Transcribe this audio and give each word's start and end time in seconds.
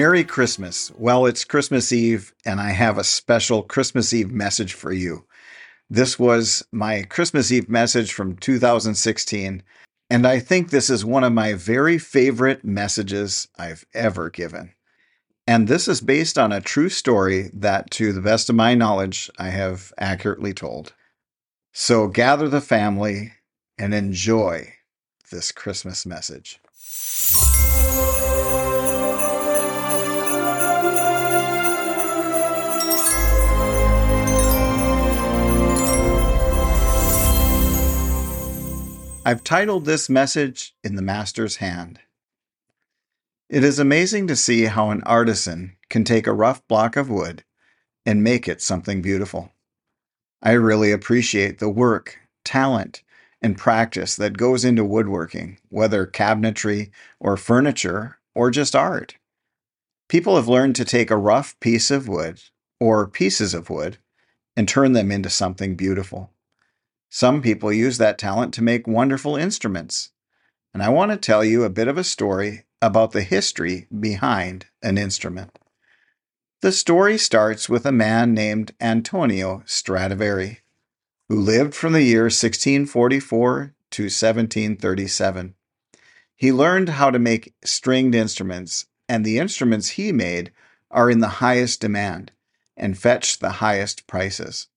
Merry 0.00 0.24
Christmas. 0.24 0.90
Well, 0.96 1.26
it's 1.26 1.44
Christmas 1.44 1.92
Eve, 1.92 2.32
and 2.46 2.58
I 2.58 2.70
have 2.70 2.96
a 2.96 3.04
special 3.04 3.62
Christmas 3.62 4.14
Eve 4.14 4.30
message 4.30 4.72
for 4.72 4.92
you. 4.92 5.26
This 5.90 6.18
was 6.18 6.64
my 6.72 7.02
Christmas 7.02 7.52
Eve 7.52 7.68
message 7.68 8.14
from 8.14 8.36
2016, 8.36 9.62
and 10.08 10.26
I 10.26 10.38
think 10.38 10.70
this 10.70 10.88
is 10.88 11.04
one 11.04 11.22
of 11.22 11.34
my 11.34 11.52
very 11.52 11.98
favorite 11.98 12.64
messages 12.64 13.46
I've 13.58 13.84
ever 13.92 14.30
given. 14.30 14.72
And 15.46 15.68
this 15.68 15.86
is 15.86 16.00
based 16.00 16.38
on 16.38 16.50
a 16.50 16.62
true 16.62 16.88
story 16.88 17.50
that, 17.52 17.90
to 17.90 18.14
the 18.14 18.22
best 18.22 18.48
of 18.48 18.56
my 18.56 18.74
knowledge, 18.74 19.28
I 19.38 19.50
have 19.50 19.92
accurately 19.98 20.54
told. 20.54 20.94
So 21.74 22.08
gather 22.08 22.48
the 22.48 22.62
family 22.62 23.34
and 23.76 23.92
enjoy 23.92 24.76
this 25.30 25.52
Christmas 25.52 26.06
message. 26.06 26.58
I've 39.22 39.44
titled 39.44 39.84
this 39.84 40.08
message 40.08 40.74
In 40.82 40.96
the 40.96 41.02
Master's 41.02 41.56
Hand. 41.56 42.00
It 43.50 43.62
is 43.62 43.78
amazing 43.78 44.28
to 44.28 44.36
see 44.36 44.64
how 44.64 44.88
an 44.88 45.02
artisan 45.02 45.76
can 45.90 46.04
take 46.04 46.26
a 46.26 46.32
rough 46.32 46.66
block 46.68 46.96
of 46.96 47.10
wood 47.10 47.44
and 48.06 48.24
make 48.24 48.48
it 48.48 48.62
something 48.62 49.02
beautiful. 49.02 49.52
I 50.42 50.52
really 50.52 50.90
appreciate 50.90 51.58
the 51.58 51.68
work, 51.68 52.18
talent, 52.46 53.02
and 53.42 53.58
practice 53.58 54.16
that 54.16 54.38
goes 54.38 54.64
into 54.64 54.86
woodworking, 54.86 55.58
whether 55.68 56.06
cabinetry 56.06 56.90
or 57.18 57.36
furniture 57.36 58.16
or 58.34 58.50
just 58.50 58.74
art. 58.74 59.16
People 60.08 60.36
have 60.36 60.48
learned 60.48 60.76
to 60.76 60.84
take 60.86 61.10
a 61.10 61.18
rough 61.18 61.60
piece 61.60 61.90
of 61.90 62.08
wood 62.08 62.40
or 62.80 63.06
pieces 63.06 63.52
of 63.52 63.68
wood 63.68 63.98
and 64.56 64.66
turn 64.66 64.94
them 64.94 65.12
into 65.12 65.28
something 65.28 65.74
beautiful. 65.74 66.30
Some 67.12 67.42
people 67.42 67.72
use 67.72 67.98
that 67.98 68.18
talent 68.18 68.54
to 68.54 68.62
make 68.62 68.86
wonderful 68.86 69.34
instruments. 69.34 70.10
And 70.72 70.80
I 70.80 70.90
want 70.90 71.10
to 71.10 71.16
tell 71.16 71.44
you 71.44 71.64
a 71.64 71.68
bit 71.70 71.88
of 71.88 71.98
a 71.98 72.04
story 72.04 72.66
about 72.80 73.10
the 73.10 73.24
history 73.24 73.88
behind 73.98 74.66
an 74.80 74.96
instrument. 74.96 75.58
The 76.62 76.70
story 76.70 77.18
starts 77.18 77.68
with 77.68 77.84
a 77.84 77.90
man 77.90 78.32
named 78.32 78.74
Antonio 78.80 79.64
Stradivari, 79.66 80.60
who 81.28 81.40
lived 81.40 81.74
from 81.74 81.94
the 81.94 82.02
year 82.02 82.24
1644 82.24 83.74
to 83.90 84.02
1737. 84.04 85.54
He 86.36 86.52
learned 86.52 86.90
how 86.90 87.10
to 87.10 87.18
make 87.18 87.54
stringed 87.64 88.14
instruments, 88.14 88.86
and 89.08 89.24
the 89.24 89.38
instruments 89.38 89.90
he 89.90 90.12
made 90.12 90.52
are 90.92 91.10
in 91.10 91.18
the 91.18 91.40
highest 91.42 91.80
demand 91.80 92.30
and 92.76 92.96
fetch 92.96 93.40
the 93.40 93.52
highest 93.52 94.06
prices. 94.06 94.68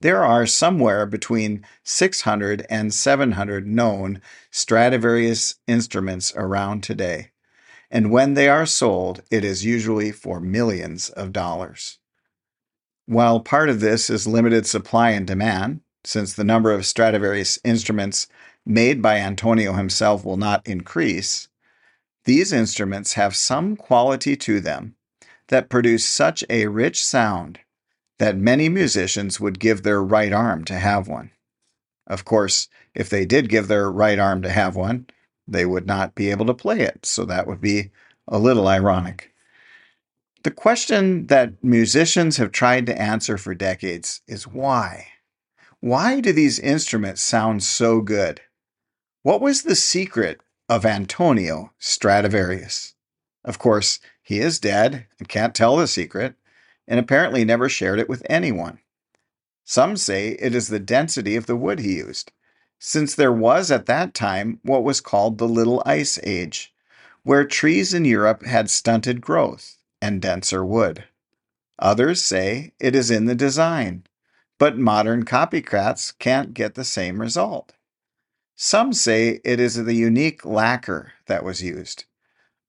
There 0.00 0.24
are 0.24 0.46
somewhere 0.46 1.06
between 1.06 1.64
600 1.84 2.66
and 2.68 2.92
700 2.92 3.66
known 3.66 4.20
Stradivarius 4.50 5.56
instruments 5.66 6.32
around 6.36 6.82
today, 6.82 7.30
and 7.90 8.10
when 8.10 8.34
they 8.34 8.48
are 8.48 8.66
sold, 8.66 9.22
it 9.30 9.44
is 9.44 9.64
usually 9.64 10.12
for 10.12 10.40
millions 10.40 11.10
of 11.10 11.32
dollars. 11.32 11.98
While 13.06 13.40
part 13.40 13.68
of 13.68 13.80
this 13.80 14.10
is 14.10 14.26
limited 14.26 14.66
supply 14.66 15.10
and 15.10 15.26
demand, 15.26 15.80
since 16.04 16.34
the 16.34 16.44
number 16.44 16.72
of 16.72 16.86
Stradivarius 16.86 17.58
instruments 17.64 18.26
made 18.66 19.00
by 19.00 19.18
Antonio 19.18 19.74
himself 19.74 20.24
will 20.24 20.36
not 20.36 20.66
increase, 20.66 21.48
these 22.24 22.52
instruments 22.52 23.14
have 23.14 23.36
some 23.36 23.76
quality 23.76 24.36
to 24.36 24.60
them 24.60 24.96
that 25.48 25.68
produce 25.68 26.04
such 26.04 26.42
a 26.48 26.66
rich 26.66 27.04
sound 27.04 27.60
that 28.18 28.36
many 28.36 28.68
musicians 28.68 29.40
would 29.40 29.58
give 29.58 29.82
their 29.82 30.02
right 30.02 30.32
arm 30.32 30.64
to 30.64 30.74
have 30.74 31.08
one. 31.08 31.30
Of 32.06 32.24
course, 32.24 32.68
if 32.94 33.08
they 33.08 33.24
did 33.24 33.48
give 33.48 33.68
their 33.68 33.90
right 33.90 34.18
arm 34.18 34.42
to 34.42 34.50
have 34.50 34.76
one, 34.76 35.06
they 35.48 35.64
would 35.64 35.86
not 35.86 36.14
be 36.14 36.30
able 36.30 36.46
to 36.46 36.54
play 36.54 36.80
it, 36.80 37.06
so 37.06 37.24
that 37.24 37.46
would 37.46 37.60
be 37.60 37.90
a 38.28 38.38
little 38.38 38.68
ironic. 38.68 39.32
The 40.42 40.50
question 40.50 41.26
that 41.28 41.62
musicians 41.62 42.36
have 42.36 42.52
tried 42.52 42.86
to 42.86 43.00
answer 43.00 43.38
for 43.38 43.54
decades 43.54 44.20
is 44.26 44.46
why? 44.46 45.08
Why 45.80 46.20
do 46.20 46.32
these 46.32 46.58
instruments 46.58 47.22
sound 47.22 47.62
so 47.62 48.00
good? 48.00 48.42
What 49.22 49.40
was 49.40 49.62
the 49.62 49.74
secret 49.74 50.40
of 50.68 50.84
Antonio 50.84 51.72
Stradivarius? 51.78 52.94
Of 53.44 53.58
course, 53.58 54.00
he 54.22 54.38
is 54.38 54.58
dead 54.58 55.06
and 55.18 55.28
can't 55.28 55.54
tell 55.54 55.76
the 55.76 55.86
secret, 55.86 56.36
and 56.86 57.00
apparently 57.00 57.44
never 57.44 57.68
shared 57.68 57.98
it 57.98 58.08
with 58.08 58.26
anyone. 58.28 58.78
Some 59.64 59.96
say 59.96 60.30
it 60.40 60.54
is 60.54 60.68
the 60.68 60.78
density 60.78 61.36
of 61.36 61.46
the 61.46 61.56
wood 61.56 61.80
he 61.80 61.96
used, 61.96 62.32
since 62.78 63.14
there 63.14 63.32
was 63.32 63.70
at 63.70 63.86
that 63.86 64.12
time 64.12 64.60
what 64.62 64.84
was 64.84 65.00
called 65.00 65.38
the 65.38 65.48
Little 65.48 65.82
Ice 65.86 66.18
Age, 66.22 66.74
where 67.22 67.44
trees 67.44 67.94
in 67.94 68.04
Europe 68.04 68.44
had 68.44 68.68
stunted 68.68 69.22
growth 69.22 69.78
and 70.02 70.20
denser 70.20 70.64
wood. 70.64 71.04
Others 71.78 72.22
say 72.22 72.72
it 72.78 72.94
is 72.94 73.10
in 73.10 73.24
the 73.24 73.34
design, 73.34 74.04
but 74.58 74.78
modern 74.78 75.24
copycats 75.24 76.16
can't 76.18 76.54
get 76.54 76.74
the 76.74 76.84
same 76.84 77.20
result. 77.20 77.72
Some 78.54 78.92
say 78.92 79.40
it 79.44 79.58
is 79.58 79.82
the 79.82 79.94
unique 79.94 80.44
lacquer 80.44 81.12
that 81.26 81.42
was 81.42 81.62
used, 81.62 82.04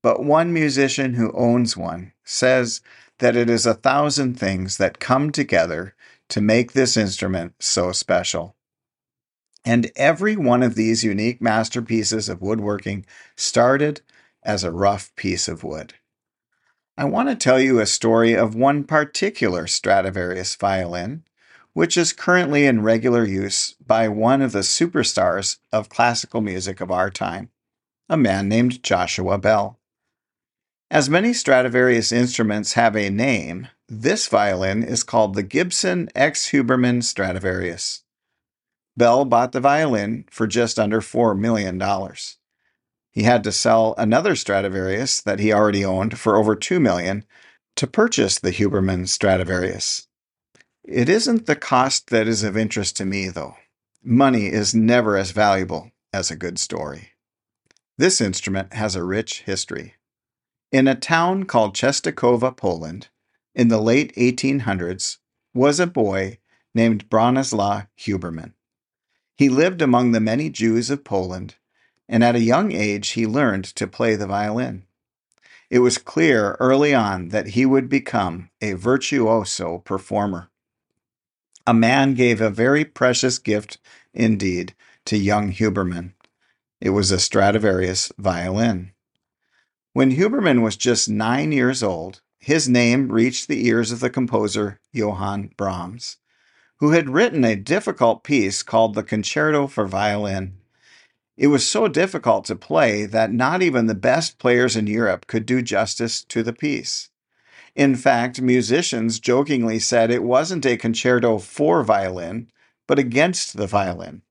but 0.02 0.24
one 0.24 0.54
musician 0.54 1.16
who 1.16 1.32
owns 1.34 1.78
one 1.78 2.14
says 2.24 2.82
that 3.20 3.36
it 3.36 3.50
is 3.50 3.66
a 3.66 3.74
thousand 3.74 4.40
things 4.40 4.78
that 4.78 5.00
come 5.00 5.32
together 5.32 5.96
to 6.30 6.42
make 6.42 6.74
this 6.74 6.98
instrument 6.98 7.54
so 7.60 7.92
special. 7.92 8.56
And 9.64 9.92
every 9.96 10.36
one 10.36 10.62
of 10.62 10.76
these 10.76 11.04
unique 11.04 11.42
masterpieces 11.42 12.30
of 12.30 12.42
woodworking 12.42 13.06
started 13.36 14.02
as 14.44 14.64
a 14.64 14.72
rough 14.72 15.16
piece 15.16 15.48
of 15.48 15.64
wood. 15.64 15.96
I 16.98 17.06
want 17.06 17.30
to 17.30 17.36
tell 17.36 17.60
you 17.60 17.80
a 17.80 17.86
story 17.86 18.34
of 18.34 18.56
one 18.56 18.84
particular 18.84 19.68
Stradivarius 19.68 20.56
violin, 20.56 21.24
which 21.74 21.98
is 21.98 22.14
currently 22.14 22.66
in 22.66 22.84
regular 22.84 23.26
use 23.26 23.76
by 23.86 24.08
one 24.08 24.42
of 24.42 24.54
the 24.54 24.60
superstars 24.60 25.58
of 25.74 25.90
classical 25.90 26.40
music 26.40 26.80
of 26.80 26.92
our 26.92 27.10
time, 27.10 27.50
a 28.08 28.16
man 28.16 28.48
named 28.48 28.82
Joshua 28.82 29.38
Bell. 29.38 29.78
As 30.92 31.10
many 31.10 31.34
Stradivarius 31.34 32.12
instruments 32.12 32.74
have 32.74 32.96
a 32.96 33.10
name, 33.10 33.70
this 33.90 34.28
violin 34.28 34.84
is 34.84 35.04
called 35.04 35.34
the 35.34 35.42
Gibson 35.42 36.10
ex 36.14 36.52
Huberman 36.52 37.04
Stradivarius. 37.04 38.04
Bell 38.96 39.26
bought 39.26 39.52
the 39.52 39.60
violin 39.60 40.26
for 40.30 40.46
just 40.46 40.78
under 40.78 41.02
$4 41.02 41.38
million. 41.38 41.82
He 43.12 43.24
had 43.24 43.44
to 43.44 43.52
sell 43.52 43.96
another 43.98 44.36
Stradivarius 44.36 45.22
that 45.22 45.40
he 45.40 45.52
already 45.52 45.84
owned 45.84 46.20
for 46.20 46.38
over 46.38 46.56
2 46.56 46.80
million 46.80 47.26
to 47.78 47.88
purchase 47.88 48.38
the 48.38 48.52
Huberman 48.52 49.08
Stradivarius. 49.08 50.08
It 50.84 51.10
isn't 51.10 51.48
the 51.48 51.56
cost 51.56 52.12
that 52.12 52.28
is 52.28 52.44
of 52.44 52.56
interest 52.56 52.96
to 52.98 53.06
me, 53.06 53.30
though. 53.30 53.56
Money 54.04 54.46
is 54.46 54.76
never 54.76 55.18
as 55.18 55.32
valuable 55.32 55.92
as 56.14 56.30
a 56.30 56.36
good 56.36 56.60
story. 56.60 57.10
This 57.98 58.22
instrument 58.22 58.74
has 58.74 58.96
a 58.96 59.04
rich 59.04 59.42
history. 59.42 59.96
In 60.76 60.90
a 60.90 60.94
town 60.96 61.46
called 61.46 61.74
Czestochowa, 61.74 62.58
Poland, 62.58 63.08
in 63.54 63.70
the 63.70 63.80
late 63.80 64.14
1800s, 64.18 65.20
was 65.54 65.80
a 65.80 65.88
boy 65.88 66.40
named 66.74 67.10
Bronislaw 67.10 67.88
Huberman. 67.98 68.56
He 69.38 69.48
lived 69.48 69.82
among 69.82 70.12
the 70.12 70.20
many 70.20 70.50
Jews 70.50 70.90
of 70.90 71.06
Poland, 71.06 71.56
and 72.10 72.26
at 72.26 72.36
a 72.36 72.42
young 72.42 72.74
age 72.74 73.12
he 73.12 73.26
learned 73.26 73.64
to 73.64 73.88
play 73.88 74.18
the 74.18 74.28
violin. 74.28 74.84
It 75.70 75.80
was 75.80 75.98
clear 75.98 76.58
early 76.60 76.94
on 76.94 77.30
that 77.30 77.56
he 77.56 77.66
would 77.66 77.88
become 77.88 78.50
a 78.60 78.74
virtuoso 78.74 79.78
performer. 79.78 80.50
A 81.66 81.74
man 81.74 82.16
gave 82.16 82.42
a 82.42 82.50
very 82.50 82.84
precious 82.84 83.38
gift 83.40 83.78
indeed 84.14 84.76
to 85.06 85.16
young 85.16 85.54
Huberman. 85.54 86.16
It 86.82 86.90
was 86.90 87.12
a 87.12 87.18
Stradivarius 87.18 88.12
violin. 88.18 88.92
When 89.96 90.12
Huberman 90.12 90.62
was 90.62 90.76
just 90.76 91.08
nine 91.08 91.54
years 91.54 91.82
old, 91.82 92.20
his 92.38 92.68
name 92.68 93.14
reached 93.14 93.48
the 93.48 93.66
ears 93.66 93.94
of 93.94 94.02
the 94.02 94.10
composer 94.10 94.82
Johann 94.92 95.52
Brahms, 95.56 96.18
who 96.80 96.90
had 96.90 97.10
written 97.10 97.46
a 97.46 97.56
difficult 97.56 98.22
piece 98.22 98.62
called 98.62 98.94
the 98.94 99.04
Concerto 99.04 99.68
for 99.68 99.88
Violin. 99.88 100.58
It 101.38 101.48
was 101.48 101.66
so 101.66 101.88
difficult 101.88 102.44
to 102.44 102.58
play 102.58 103.06
that 103.06 103.32
not 103.32 103.62
even 103.62 103.86
the 103.86 103.96
best 103.96 104.38
players 104.38 104.76
in 104.76 104.86
Europe 104.86 105.28
could 105.28 105.46
do 105.46 105.62
justice 105.62 106.26
to 106.26 106.44
the 106.44 106.52
piece. 106.52 107.10
In 107.74 107.96
fact, 107.96 108.42
musicians 108.42 109.22
jokingly 109.22 109.80
said 109.80 110.12
it 110.12 110.24
wasn't 110.24 110.66
a 110.66 110.76
concerto 110.76 111.38
for 111.38 111.86
violin, 111.86 112.52
but 112.86 113.00
against 113.00 113.56
the 113.56 113.66
violin. 113.66 114.24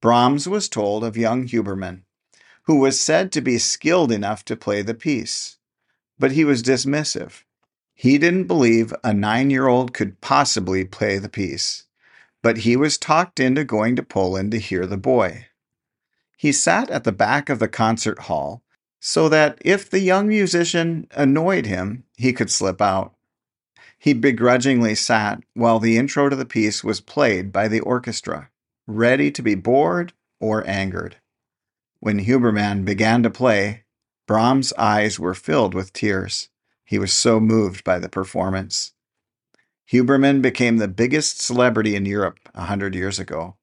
Brahms 0.00 0.48
was 0.48 0.68
told 0.68 1.04
of 1.04 1.16
young 1.16 1.46
Huberman 1.46 2.03
who 2.64 2.76
was 2.76 3.00
said 3.00 3.30
to 3.32 3.40
be 3.40 3.58
skilled 3.58 4.12
enough 4.12 4.44
to 4.44 4.56
play 4.56 4.82
the 4.82 4.94
piece. 4.94 5.58
but 6.18 6.32
he 6.32 6.44
was 6.44 6.62
dismissive. 6.62 7.42
He 7.94 8.18
didn't 8.18 8.44
believe 8.46 8.94
a 9.02 9.12
nine 9.12 9.50
year 9.50 9.66
old 9.68 9.92
could 9.94 10.20
possibly 10.20 10.84
play 10.84 11.18
the 11.18 11.28
piece, 11.28 11.86
but 12.42 12.58
he 12.58 12.76
was 12.76 12.98
talked 12.98 13.40
into 13.40 13.64
going 13.64 13.96
to 13.96 14.02
Poland 14.02 14.52
to 14.52 14.58
hear 14.58 14.86
the 14.86 14.96
boy. 14.96 15.46
He 16.36 16.52
sat 16.52 16.90
at 16.90 17.04
the 17.04 17.12
back 17.12 17.48
of 17.48 17.58
the 17.58 17.68
concert 17.68 18.20
hall 18.20 18.62
so 19.00 19.28
that 19.28 19.58
if 19.60 19.90
the 19.90 20.00
young 20.00 20.28
musician 20.28 21.06
annoyed 21.12 21.66
him, 21.66 22.04
he 22.16 22.32
could 22.32 22.50
slip 22.50 22.80
out. 22.80 23.14
He 23.98 24.12
begrudgingly 24.12 24.94
sat 24.94 25.42
while 25.54 25.78
the 25.78 25.96
intro 25.98 26.28
to 26.28 26.36
the 26.36 26.46
piece 26.46 26.84
was 26.84 27.00
played 27.00 27.52
by 27.52 27.68
the 27.68 27.80
orchestra, 27.80 28.50
ready 28.86 29.30
to 29.30 29.42
be 29.42 29.54
bored 29.54 30.12
or 30.40 30.66
angered. 30.66 31.16
When 32.04 32.26
Huberman 32.26 32.84
began 32.84 33.22
to 33.22 33.30
play, 33.30 33.84
Brahms' 34.26 34.74
eyes 34.74 35.18
were 35.18 35.32
filled 35.32 35.72
with 35.72 35.94
tears. 35.94 36.50
He 36.84 36.98
was 36.98 37.14
so 37.14 37.40
moved 37.40 37.82
by 37.82 37.98
the 37.98 38.10
performance. 38.10 38.92
Huberman 39.90 40.42
became 40.42 40.76
the 40.76 40.86
biggest 40.86 41.40
celebrity 41.40 41.96
in 41.96 42.04
Europe 42.04 42.40
a 42.54 42.66
hundred 42.66 42.94
years 42.94 43.18
ago 43.18 43.56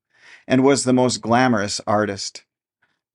and 0.48 0.64
was 0.64 0.86
the 0.86 0.92
most 0.92 1.22
glamorous 1.22 1.80
artist. 1.86 2.44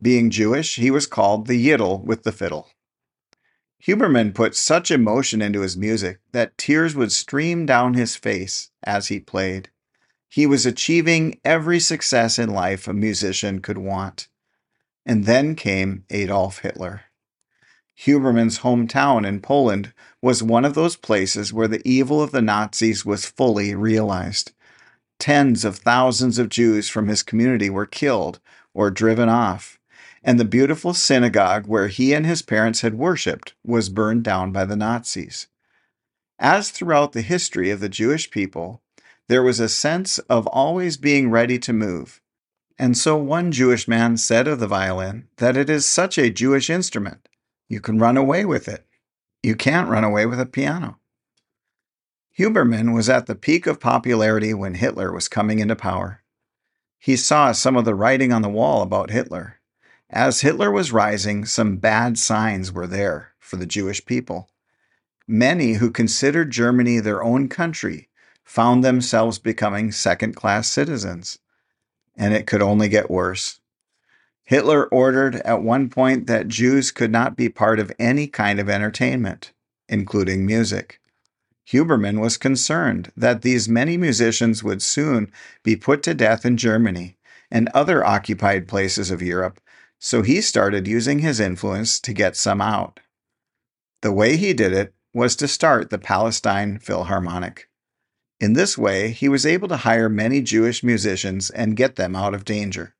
Being 0.00 0.30
Jewish, 0.30 0.76
he 0.76 0.92
was 0.92 1.08
called 1.08 1.48
the 1.48 1.58
Yiddle 1.58 2.04
with 2.04 2.22
the 2.22 2.30
fiddle. 2.30 2.70
Huberman 3.84 4.32
put 4.32 4.54
such 4.54 4.92
emotion 4.92 5.42
into 5.42 5.62
his 5.62 5.76
music 5.76 6.20
that 6.30 6.56
tears 6.56 6.94
would 6.94 7.10
stream 7.10 7.66
down 7.66 7.94
his 7.94 8.14
face 8.14 8.70
as 8.84 9.08
he 9.08 9.18
played. 9.18 9.70
He 10.28 10.46
was 10.46 10.64
achieving 10.66 11.40
every 11.44 11.80
success 11.80 12.38
in 12.38 12.50
life 12.50 12.86
a 12.86 12.92
musician 12.92 13.60
could 13.60 13.78
want. 13.78 14.28
And 15.06 15.24
then 15.24 15.54
came 15.54 16.04
Adolf 16.10 16.58
Hitler. 16.58 17.02
Huberman's 17.98 18.58
hometown 18.58 19.26
in 19.26 19.40
Poland 19.40 19.92
was 20.20 20.42
one 20.42 20.64
of 20.64 20.74
those 20.74 20.96
places 20.96 21.52
where 21.52 21.68
the 21.68 21.80
evil 21.88 22.20
of 22.20 22.32
the 22.32 22.42
Nazis 22.42 23.06
was 23.06 23.24
fully 23.24 23.74
realized. 23.74 24.52
Tens 25.18 25.64
of 25.64 25.78
thousands 25.78 26.38
of 26.38 26.50
Jews 26.50 26.88
from 26.88 27.08
his 27.08 27.22
community 27.22 27.70
were 27.70 27.86
killed 27.86 28.40
or 28.74 28.90
driven 28.90 29.30
off, 29.30 29.78
and 30.22 30.38
the 30.38 30.44
beautiful 30.44 30.92
synagogue 30.92 31.66
where 31.66 31.88
he 31.88 32.12
and 32.12 32.26
his 32.26 32.42
parents 32.42 32.82
had 32.82 32.94
worshipped 32.94 33.54
was 33.64 33.88
burned 33.88 34.24
down 34.24 34.52
by 34.52 34.64
the 34.66 34.76
Nazis. 34.76 35.46
As 36.38 36.70
throughout 36.70 37.12
the 37.12 37.22
history 37.22 37.70
of 37.70 37.80
the 37.80 37.88
Jewish 37.88 38.30
people, 38.30 38.82
there 39.28 39.42
was 39.42 39.58
a 39.58 39.68
sense 39.68 40.18
of 40.18 40.46
always 40.48 40.96
being 40.98 41.30
ready 41.30 41.58
to 41.60 41.72
move. 41.72 42.20
And 42.78 42.96
so 42.96 43.16
one 43.16 43.52
Jewish 43.52 43.88
man 43.88 44.16
said 44.16 44.46
of 44.46 44.60
the 44.60 44.66
violin 44.66 45.28
that 45.36 45.56
it 45.56 45.70
is 45.70 45.86
such 45.86 46.18
a 46.18 46.30
Jewish 46.30 46.68
instrument 46.68 47.28
you 47.68 47.80
can 47.80 47.98
run 47.98 48.16
away 48.16 48.44
with 48.44 48.68
it. 48.68 48.86
You 49.42 49.56
can't 49.56 49.88
run 49.88 50.04
away 50.04 50.26
with 50.26 50.40
a 50.40 50.46
piano. 50.46 50.98
Huberman 52.38 52.94
was 52.94 53.08
at 53.08 53.26
the 53.26 53.34
peak 53.34 53.66
of 53.66 53.80
popularity 53.80 54.52
when 54.54 54.74
Hitler 54.74 55.12
was 55.12 55.26
coming 55.26 55.58
into 55.58 55.74
power. 55.74 56.22
He 56.98 57.16
saw 57.16 57.52
some 57.52 57.76
of 57.76 57.84
the 57.84 57.94
writing 57.94 58.32
on 58.32 58.42
the 58.42 58.48
wall 58.48 58.82
about 58.82 59.10
Hitler. 59.10 59.60
As 60.10 60.42
Hitler 60.42 60.70
was 60.70 60.92
rising, 60.92 61.44
some 61.44 61.78
bad 61.78 62.18
signs 62.18 62.70
were 62.70 62.86
there 62.86 63.32
for 63.38 63.56
the 63.56 63.66
Jewish 63.66 64.04
people. 64.04 64.48
Many 65.26 65.74
who 65.74 65.90
considered 65.90 66.50
Germany 66.50 67.00
their 67.00 67.22
own 67.22 67.48
country 67.48 68.10
found 68.44 68.84
themselves 68.84 69.38
becoming 69.38 69.90
second 69.90 70.36
class 70.36 70.68
citizens. 70.68 71.38
And 72.16 72.34
it 72.34 72.46
could 72.46 72.62
only 72.62 72.88
get 72.88 73.10
worse. 73.10 73.60
Hitler 74.44 74.86
ordered 74.86 75.36
at 75.36 75.62
one 75.62 75.88
point 75.88 76.26
that 76.28 76.48
Jews 76.48 76.92
could 76.92 77.10
not 77.10 77.36
be 77.36 77.48
part 77.48 77.80
of 77.80 77.92
any 77.98 78.26
kind 78.28 78.60
of 78.60 78.70
entertainment, 78.70 79.52
including 79.88 80.46
music. 80.46 81.00
Huberman 81.68 82.20
was 82.20 82.36
concerned 82.36 83.10
that 83.16 83.42
these 83.42 83.68
many 83.68 83.96
musicians 83.96 84.62
would 84.62 84.82
soon 84.82 85.32
be 85.64 85.74
put 85.74 86.02
to 86.04 86.14
death 86.14 86.46
in 86.46 86.56
Germany 86.56 87.18
and 87.50 87.68
other 87.70 88.04
occupied 88.04 88.68
places 88.68 89.10
of 89.10 89.20
Europe, 89.20 89.60
so 89.98 90.22
he 90.22 90.40
started 90.40 90.86
using 90.86 91.18
his 91.18 91.40
influence 91.40 91.98
to 92.00 92.12
get 92.12 92.36
some 92.36 92.60
out. 92.60 93.00
The 94.02 94.12
way 94.12 94.36
he 94.36 94.52
did 94.52 94.72
it 94.72 94.94
was 95.12 95.34
to 95.36 95.48
start 95.48 95.90
the 95.90 95.98
Palestine 95.98 96.78
Philharmonic. 96.78 97.68
In 98.38 98.52
this 98.52 98.76
way, 98.76 99.12
he 99.12 99.28
was 99.28 99.46
able 99.46 99.68
to 99.68 99.78
hire 99.78 100.08
many 100.08 100.42
Jewish 100.42 100.82
musicians 100.82 101.48
and 101.48 101.76
get 101.76 101.96
them 101.96 102.14
out 102.14 102.34
of 102.34 102.44
danger. 102.44 102.94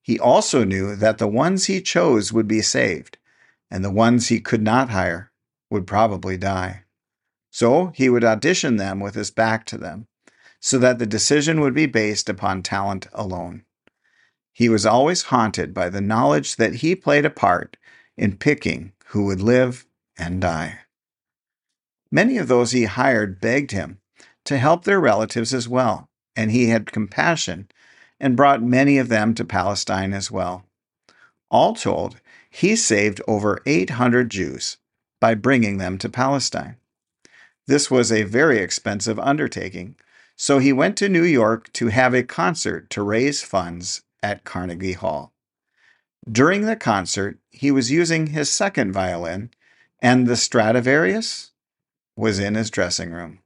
He 0.00 0.18
also 0.18 0.64
knew 0.64 0.96
that 0.96 1.18
the 1.18 1.28
ones 1.28 1.66
he 1.66 1.82
chose 1.82 2.32
would 2.32 2.48
be 2.48 2.62
saved, 2.62 3.18
and 3.70 3.84
the 3.84 3.90
ones 3.90 4.28
he 4.28 4.40
could 4.40 4.62
not 4.62 4.90
hire 4.90 5.30
would 5.68 5.86
probably 5.86 6.38
die. 6.38 6.84
So 7.50 7.88
he 7.94 8.08
would 8.08 8.24
audition 8.24 8.76
them 8.76 9.00
with 9.00 9.14
his 9.14 9.30
back 9.30 9.66
to 9.66 9.76
them, 9.76 10.06
so 10.60 10.78
that 10.78 10.98
the 10.98 11.06
decision 11.06 11.60
would 11.60 11.74
be 11.74 11.86
based 11.86 12.28
upon 12.28 12.62
talent 12.62 13.06
alone. 13.12 13.64
He 14.52 14.68
was 14.68 14.86
always 14.86 15.24
haunted 15.24 15.74
by 15.74 15.90
the 15.90 16.00
knowledge 16.00 16.56
that 16.56 16.76
he 16.76 16.94
played 16.94 17.26
a 17.26 17.30
part 17.30 17.76
in 18.16 18.36
picking 18.36 18.92
who 19.06 19.24
would 19.26 19.40
live 19.40 19.86
and 20.18 20.40
die. 20.40 20.80
Many 22.10 22.38
of 22.38 22.48
those 22.48 22.72
he 22.72 22.84
hired 22.84 23.40
begged 23.40 23.72
him 23.72 24.00
to 24.44 24.58
help 24.58 24.84
their 24.84 25.00
relatives 25.00 25.52
as 25.52 25.68
well, 25.68 26.08
and 26.36 26.50
he 26.50 26.68
had 26.68 26.92
compassion 26.92 27.68
and 28.18 28.36
brought 28.36 28.62
many 28.62 28.98
of 28.98 29.08
them 29.08 29.34
to 29.34 29.44
Palestine 29.44 30.12
as 30.12 30.30
well. 30.30 30.64
All 31.50 31.74
told, 31.74 32.20
he 32.50 32.76
saved 32.76 33.20
over 33.26 33.60
800 33.66 34.30
Jews 34.30 34.76
by 35.20 35.34
bringing 35.34 35.78
them 35.78 35.98
to 35.98 36.08
Palestine. 36.08 36.76
This 37.66 37.90
was 37.90 38.10
a 38.10 38.24
very 38.24 38.58
expensive 38.58 39.18
undertaking, 39.18 39.96
so 40.36 40.58
he 40.58 40.72
went 40.72 40.96
to 40.96 41.08
New 41.08 41.22
York 41.22 41.72
to 41.74 41.88
have 41.88 42.14
a 42.14 42.22
concert 42.22 42.90
to 42.90 43.02
raise 43.02 43.42
funds 43.42 44.02
at 44.22 44.44
Carnegie 44.44 44.94
Hall. 44.94 45.32
During 46.30 46.62
the 46.62 46.76
concert, 46.76 47.38
he 47.50 47.70
was 47.70 47.90
using 47.90 48.28
his 48.28 48.50
second 48.50 48.92
violin, 48.92 49.50
and 50.00 50.26
the 50.26 50.36
Stradivarius 50.36 51.52
was 52.16 52.38
in 52.38 52.54
his 52.54 52.70
dressing 52.70 53.10
room. 53.12 53.40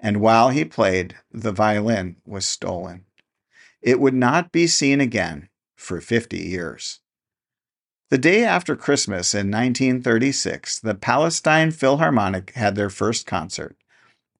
And 0.00 0.20
while 0.20 0.50
he 0.50 0.64
played, 0.64 1.16
the 1.32 1.52
violin 1.52 2.16
was 2.24 2.46
stolen. 2.46 3.04
It 3.82 4.00
would 4.00 4.14
not 4.14 4.52
be 4.52 4.66
seen 4.66 5.00
again 5.00 5.48
for 5.76 6.00
50 6.00 6.38
years. 6.38 7.00
The 8.10 8.18
day 8.18 8.44
after 8.44 8.74
Christmas 8.74 9.34
in 9.34 9.50
1936, 9.50 10.80
the 10.80 10.94
Palestine 10.94 11.70
Philharmonic 11.70 12.52
had 12.52 12.74
their 12.74 12.90
first 12.90 13.26
concert. 13.26 13.76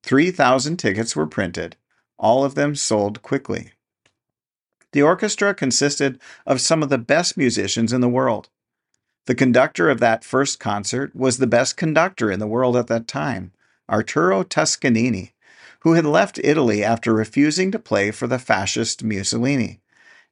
3,000 0.02 0.78
tickets 0.78 1.14
were 1.14 1.26
printed, 1.26 1.76
all 2.18 2.44
of 2.44 2.54
them 2.54 2.74
sold 2.74 3.20
quickly. 3.22 3.72
The 4.92 5.02
orchestra 5.02 5.54
consisted 5.54 6.18
of 6.46 6.60
some 6.60 6.82
of 6.82 6.88
the 6.88 6.98
best 6.98 7.36
musicians 7.36 7.92
in 7.92 8.00
the 8.00 8.08
world. 8.08 8.48
The 9.26 9.34
conductor 9.34 9.90
of 9.90 10.00
that 10.00 10.24
first 10.24 10.58
concert 10.58 11.14
was 11.14 11.36
the 11.36 11.46
best 11.46 11.76
conductor 11.76 12.30
in 12.30 12.40
the 12.40 12.46
world 12.46 12.76
at 12.76 12.86
that 12.86 13.06
time, 13.06 13.52
Arturo 13.90 14.42
Toscanini, 14.42 15.34
who 15.88 15.94
had 15.94 16.04
left 16.04 16.38
Italy 16.44 16.84
after 16.84 17.14
refusing 17.14 17.70
to 17.70 17.78
play 17.78 18.10
for 18.10 18.26
the 18.26 18.38
fascist 18.38 19.02
Mussolini. 19.02 19.80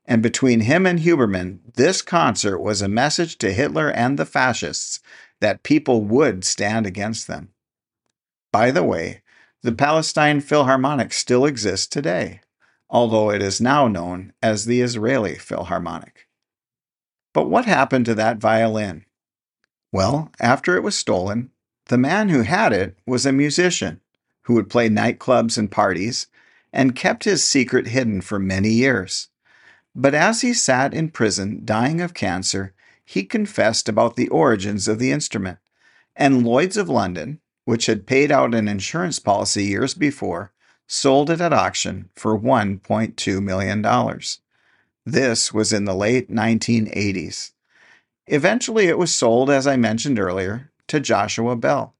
And 0.04 0.22
between 0.22 0.60
him 0.60 0.84
and 0.84 0.98
Huberman, 0.98 1.60
this 1.76 2.02
concert 2.02 2.58
was 2.58 2.82
a 2.82 2.88
message 2.88 3.38
to 3.38 3.54
Hitler 3.54 3.90
and 3.90 4.18
the 4.18 4.26
fascists 4.26 5.00
that 5.40 5.62
people 5.62 6.04
would 6.04 6.44
stand 6.44 6.84
against 6.84 7.26
them. 7.26 7.54
By 8.52 8.70
the 8.70 8.84
way, 8.84 9.22
the 9.62 9.72
Palestine 9.72 10.42
Philharmonic 10.42 11.14
still 11.14 11.46
exists 11.46 11.86
today, 11.86 12.42
although 12.90 13.30
it 13.30 13.40
is 13.40 13.58
now 13.58 13.88
known 13.88 14.34
as 14.42 14.66
the 14.66 14.82
Israeli 14.82 15.36
Philharmonic. 15.36 16.28
But 17.32 17.48
what 17.48 17.64
happened 17.64 18.04
to 18.04 18.14
that 18.16 18.36
violin? 18.36 19.06
Well, 19.90 20.30
after 20.38 20.76
it 20.76 20.82
was 20.82 20.96
stolen, 20.98 21.50
the 21.86 21.96
man 21.96 22.28
who 22.28 22.42
had 22.42 22.74
it 22.74 22.98
was 23.06 23.24
a 23.24 23.32
musician 23.32 24.02
who 24.46 24.54
would 24.54 24.70
play 24.70 24.88
nightclubs 24.88 25.58
and 25.58 25.70
parties, 25.70 26.28
and 26.72 26.94
kept 26.94 27.24
his 27.24 27.44
secret 27.44 27.88
hidden 27.88 28.20
for 28.20 28.38
many 28.38 28.68
years. 28.68 29.28
But 29.92 30.14
as 30.14 30.42
he 30.42 30.52
sat 30.54 30.94
in 30.94 31.10
prison 31.10 31.62
dying 31.64 32.00
of 32.00 32.14
cancer, 32.14 32.72
he 33.04 33.24
confessed 33.24 33.88
about 33.88 34.14
the 34.14 34.28
origins 34.28 34.86
of 34.86 35.00
the 35.00 35.10
instrument, 35.10 35.58
and 36.14 36.44
Lloyds 36.44 36.76
of 36.76 36.88
London, 36.88 37.40
which 37.64 37.86
had 37.86 38.06
paid 38.06 38.30
out 38.30 38.54
an 38.54 38.68
insurance 38.68 39.18
policy 39.18 39.64
years 39.64 39.94
before, 39.94 40.52
sold 40.86 41.28
it 41.28 41.40
at 41.40 41.52
auction 41.52 42.08
for 42.14 42.38
$1.2 42.38 43.42
million. 43.42 44.20
This 45.04 45.52
was 45.52 45.72
in 45.72 45.86
the 45.86 45.94
late 45.94 46.30
1980s. 46.30 47.50
Eventually, 48.28 48.86
it 48.86 48.98
was 48.98 49.12
sold, 49.12 49.50
as 49.50 49.66
I 49.66 49.76
mentioned 49.76 50.20
earlier, 50.20 50.70
to 50.86 51.00
Joshua 51.00 51.56
Bell. 51.56 51.95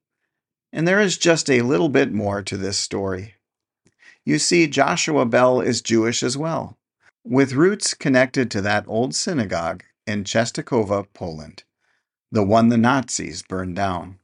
And 0.77 0.87
there 0.87 1.01
is 1.01 1.17
just 1.17 1.49
a 1.49 1.63
little 1.63 1.89
bit 1.89 2.13
more 2.13 2.43
to 2.43 2.55
this 2.59 2.77
story. 2.77 3.37
You 4.27 4.39
see, 4.39 4.67
Joshua 4.67 5.25
Bell 5.25 5.63
is 5.63 5.81
Jewish 5.81 6.23
as 6.23 6.37
well, 6.37 6.77
with 7.25 7.55
roots 7.55 7.95
connected 7.95 8.51
to 8.51 8.61
that 8.61 8.85
old 8.87 9.15
synagogue 9.15 9.85
in 10.07 10.25
Czestochowa, 10.25 11.07
Poland, 11.15 11.65
the 12.31 12.43
one 12.43 12.69
the 12.69 12.77
Nazis 12.77 13.43
burned 13.43 13.75
down. 13.75 14.19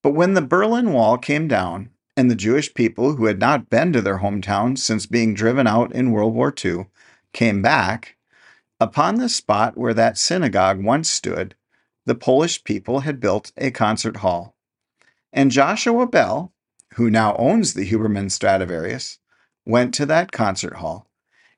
But 0.00 0.12
when 0.12 0.34
the 0.34 0.42
Berlin 0.42 0.92
Wall 0.92 1.18
came 1.18 1.48
down 1.48 1.90
and 2.16 2.30
the 2.30 2.36
Jewish 2.36 2.72
people 2.72 3.16
who 3.16 3.24
had 3.24 3.40
not 3.40 3.68
been 3.68 3.92
to 3.94 4.00
their 4.00 4.18
hometown 4.18 4.78
since 4.78 5.06
being 5.06 5.34
driven 5.34 5.66
out 5.66 5.92
in 5.92 6.12
World 6.12 6.34
War 6.34 6.54
II 6.64 6.86
came 7.32 7.62
back, 7.62 8.16
upon 8.78 9.16
the 9.16 9.28
spot 9.28 9.76
where 9.76 9.94
that 9.94 10.18
synagogue 10.18 10.84
once 10.84 11.10
stood, 11.10 11.56
the 12.06 12.14
Polish 12.14 12.62
people 12.62 13.00
had 13.00 13.18
built 13.18 13.50
a 13.56 13.72
concert 13.72 14.18
hall. 14.18 14.53
And 15.34 15.50
Joshua 15.50 16.06
Bell, 16.06 16.52
who 16.94 17.10
now 17.10 17.34
owns 17.36 17.74
the 17.74 17.90
Huberman 17.90 18.30
Stradivarius, 18.30 19.18
went 19.66 19.92
to 19.94 20.06
that 20.06 20.30
concert 20.30 20.76
hall. 20.76 21.10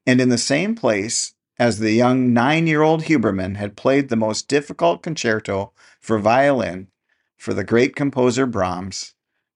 And 0.06 0.18
in 0.18 0.30
the 0.30 0.38
same 0.38 0.74
place 0.74 1.34
as 1.58 1.78
the 1.78 1.92
young 1.92 2.32
nine 2.32 2.66
year 2.66 2.80
old 2.80 3.02
Huberman 3.02 3.56
had 3.56 3.76
played 3.76 4.08
the 4.08 4.16
most 4.16 4.48
difficult 4.48 5.02
concerto 5.02 5.72
for 6.00 6.18
violin 6.18 6.88
for 7.36 7.52
the 7.52 7.64
great 7.64 7.94
composer 7.94 8.46
Brahms, 8.46 9.12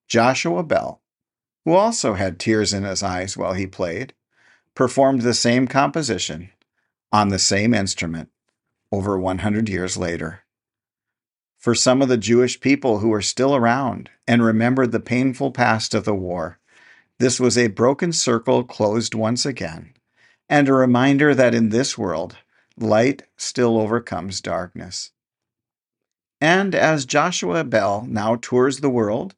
Joshua 0.07 0.61
Bell, 0.61 1.01
who 1.65 1.73
also 1.73 2.13
had 2.13 2.39
tears 2.39 2.73
in 2.73 2.83
his 2.83 3.01
eyes 3.01 3.35
while 3.35 3.53
he 3.53 3.65
played, 3.65 4.13
performed 4.75 5.21
the 5.21 5.33
same 5.33 5.67
composition 5.67 6.51
on 7.11 7.29
the 7.29 7.39
same 7.39 7.73
instrument 7.73 8.29
over 8.91 9.17
100 9.17 9.67
years 9.67 9.97
later. 9.97 10.43
For 11.61 11.75
some 11.75 12.01
of 12.01 12.09
the 12.09 12.17
Jewish 12.17 12.59
people 12.59 12.99
who 12.99 13.09
were 13.09 13.21
still 13.21 13.55
around 13.55 14.09
and 14.27 14.43
remembered 14.43 14.91
the 14.91 14.99
painful 14.99 15.51
past 15.51 15.93
of 15.93 16.05
the 16.05 16.15
war, 16.15 16.57
this 17.19 17.39
was 17.39 17.55
a 17.55 17.67
broken 17.67 18.13
circle 18.13 18.63
closed 18.63 19.13
once 19.13 19.45
again, 19.45 19.93
and 20.49 20.67
a 20.67 20.73
reminder 20.73 21.35
that 21.35 21.53
in 21.53 21.69
this 21.69 21.99
world, 21.99 22.35
light 22.75 23.21
still 23.37 23.77
overcomes 23.77 24.41
darkness. 24.41 25.11
And 26.41 26.73
as 26.73 27.05
Joshua 27.05 27.63
Bell 27.63 28.07
now 28.09 28.39
tours 28.41 28.79
the 28.79 28.89
world, 28.89 29.35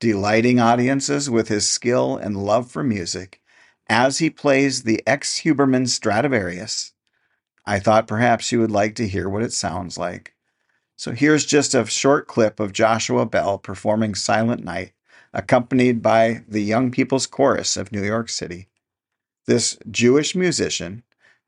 delighting 0.00 0.58
audiences 0.58 1.30
with 1.30 1.46
his 1.46 1.68
skill 1.68 2.16
and 2.16 2.36
love 2.36 2.68
for 2.68 2.82
music, 2.82 3.40
as 3.88 4.18
he 4.18 4.28
plays 4.28 4.82
the 4.82 5.00
ex 5.06 5.42
Huberman 5.42 5.88
Stradivarius, 5.88 6.94
I 7.64 7.78
thought 7.78 8.08
perhaps 8.08 8.50
you 8.50 8.58
would 8.58 8.72
like 8.72 8.96
to 8.96 9.06
hear 9.06 9.28
what 9.28 9.44
it 9.44 9.52
sounds 9.52 9.96
like. 9.96 10.34
So 11.00 11.12
here's 11.12 11.46
just 11.46 11.74
a 11.74 11.86
short 11.86 12.26
clip 12.26 12.60
of 12.60 12.74
Joshua 12.74 13.24
Bell 13.24 13.56
performing 13.56 14.14
Silent 14.14 14.62
Night, 14.62 14.92
accompanied 15.32 16.02
by 16.02 16.42
the 16.46 16.60
Young 16.60 16.90
People's 16.90 17.26
Chorus 17.26 17.78
of 17.78 17.90
New 17.90 18.02
York 18.04 18.28
City. 18.28 18.68
This 19.46 19.78
Jewish 19.90 20.34
musician 20.34 21.02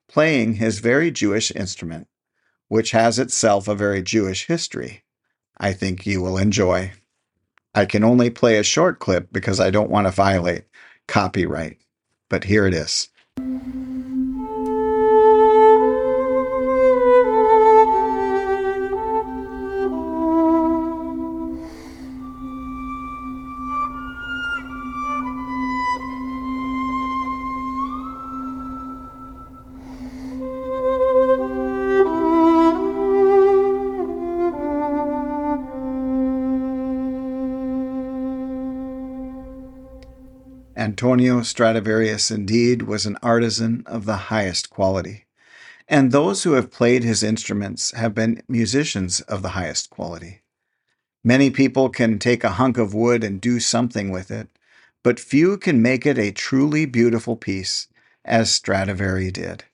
playing 0.09 0.55
his 0.55 0.79
very 0.79 1.11
Jewish 1.11 1.51
instrument 1.55 2.09
which 2.69 2.93
has 2.93 3.19
itself 3.19 3.69
a 3.69 3.75
very 3.75 4.03
Jewish 4.03 4.47
history, 4.47 5.05
I 5.59 5.75
think 5.75 6.07
you 6.07 6.23
will 6.23 6.39
enjoy. 6.39 6.93
I 7.75 7.85
can 7.85 8.05
only 8.05 8.31
play 8.31 8.57
a 8.57 8.63
short 8.63 9.01
clip 9.01 9.35
because 9.35 9.61
I 9.61 9.71
don't 9.71 9.91
want 9.91 10.07
to 10.07 10.13
violate 10.13 10.65
copyright, 11.07 11.77
but 12.31 12.45
here 12.45 12.67
it 12.67 12.73
is. 12.73 13.11
Antonio 41.13 41.43
Stradivarius 41.43 42.31
indeed 42.31 42.85
was 42.85 43.05
an 43.05 43.19
artisan 43.23 43.83
of 43.85 44.07
the 44.07 44.33
highest 44.33 44.71
quality, 44.71 45.27
and 45.87 46.11
those 46.11 46.45
who 46.45 46.53
have 46.53 46.71
played 46.71 47.05
his 47.05 47.23
instruments 47.23 47.91
have 47.91 48.15
been 48.15 48.43
musicians 48.49 49.21
of 49.21 49.43
the 49.43 49.51
highest 49.51 49.91
quality. 49.91 50.41
Many 51.23 51.51
people 51.51 51.91
can 51.91 52.19
take 52.19 52.43
a 52.43 52.53
hunk 52.53 52.79
of 52.79 52.95
wood 52.95 53.23
and 53.23 53.43
do 53.43 53.61
something 53.61 54.11
with 54.11 54.31
it, 54.31 54.49
but 55.03 55.21
few 55.21 55.59
can 55.59 55.83
make 55.83 56.07
it 56.07 56.17
a 56.17 56.33
truly 56.33 56.87
beautiful 56.87 57.37
piece, 57.37 57.89
as 58.25 58.51
Stradivari 58.51 59.31
did. 59.31 59.65